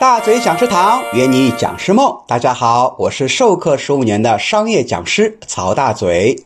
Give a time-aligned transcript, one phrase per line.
[0.00, 6.44] 大嘴讲师堂圆你讲师梦，大家好，我是授课十五年的商业讲师曹大嘴。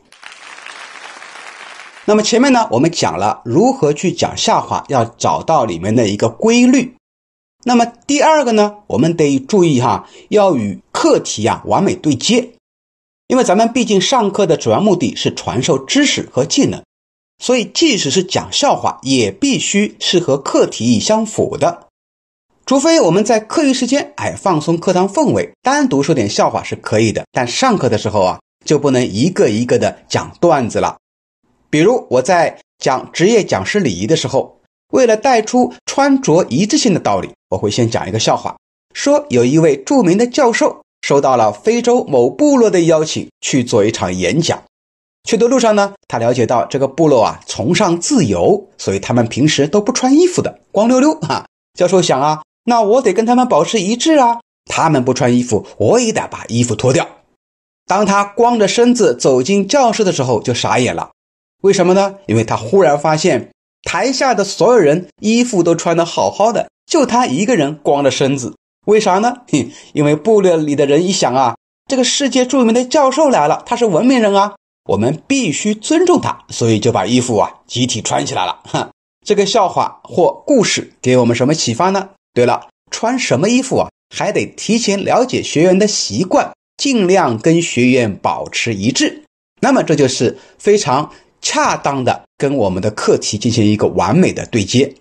[2.07, 6.96] 那么前面呢，我们讲了如何去讲笑话，要找到里面的一个规律。
[7.62, 12.53] 那么第二个呢，我们得注意哈，要与课题啊完美对接，
[13.29, 16.82] 因为咱们毕竟上课的主要目的是传授知识和技能，
[17.39, 21.89] 所以即使是讲笑话，也必须是和课题相符的。
[22.73, 27.23] 除非我们在课余时间，哎，放松课堂氛围，单独说点笑话是可以的。
[27.30, 30.97] 但上课的时候啊，就不能一个一个的讲段子了。
[31.69, 34.59] 比如我在讲职业讲师礼仪的时候，
[34.91, 38.56] 为了带出穿着一致性的道理，我会先讲一个笑话，
[38.95, 44.62] 说有一位著名的教授收到了非洲某部落的邀请去做一场演讲。
[45.28, 51.45] 去的路上呢，他了解到这个部落啊崇尚自由，所以他们平时都不穿衣服的，光溜溜哈。
[51.75, 52.41] 教授想啊。
[52.65, 54.41] 那我得跟他们保持一致啊！
[54.66, 57.09] 他们不穿衣服，我也得把衣服脱掉。
[57.86, 61.11] 当他光着身子走进教室的时候，就傻眼了。
[61.62, 62.17] 为什么呢？
[62.27, 63.51] 因为他忽然发现
[63.83, 68.55] 台下的所有人衣服都穿得好好的，就他一个人光着身子。
[68.86, 69.39] 为啥呢？
[69.51, 71.56] 哼，因为部落里的人一想啊，
[71.89, 78.61] 这个世界著名的教授来了，他是文明人啊，我们必须尊重他，所以就把衣服啊集体穿起来了。
[78.64, 78.91] 哼，
[79.25, 82.11] 这个笑话或故事给我们什么启发呢？
[82.34, 83.88] 对了，穿什么衣服啊？
[84.14, 89.22] 还得提前了解学员的习惯，尽量跟学员保持一致。
[89.61, 94.94] 那么这就是非常恰当的跟我们的课题进行一个完美的对接。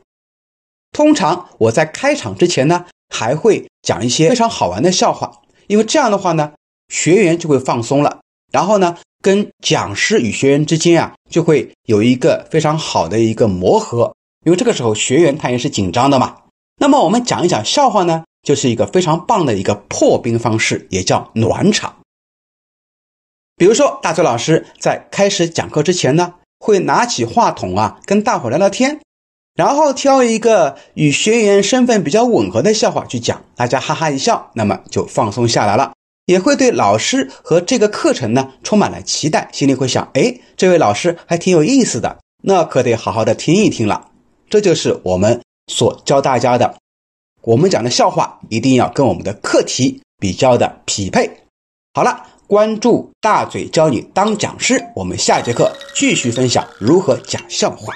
[0.92, 6.54] 通常我在开场之前呢，还会讲一些非常好玩的笑话，因为这样的话呢，
[6.90, 8.20] 学员就会放松了。
[8.52, 14.14] 然后呢，跟讲师与学员之间啊，就会有一个非常好的一个磨合。
[14.46, 16.38] 因为这个时候学员他也是紧张的嘛。
[16.78, 21.98] 那么我们讲一讲笑话呢，就是一个非常棒的一个破冰方式，也叫暖场。
[23.56, 29.00] 比如说，大嘴老师在开始讲课之前呢，会拿起话筒啊，跟大伙聊聊天，
[29.54, 35.94] 然后挑一个与学员身份比较吻合的笑话去讲，大家哈哈一笑，那么就放松下来了，
[36.26, 44.10] 也会对老师和这个课程呢充满了期待，心里会想，哎，这位老师还挺有意思的，那可得好好的听一听了。
[44.50, 45.40] 这就是我们。
[45.68, 46.76] 所教大家的，
[47.42, 51.30] 我们讲的笑话一定要跟我们的课题比较的匹配。
[51.94, 57.94] 好了，关注大嘴教你当讲师，我们下节课继续分享如何讲笑话。